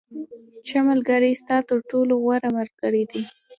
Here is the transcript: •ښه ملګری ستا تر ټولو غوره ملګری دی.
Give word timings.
•ښه 0.69 0.79
ملګری 0.89 1.33
ستا 1.41 1.57
تر 1.69 1.79
ټولو 1.89 2.13
غوره 2.23 2.49
ملګری 2.57 3.03
دی. 3.11 3.21